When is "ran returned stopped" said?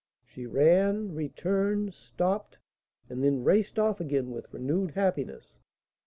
0.47-2.57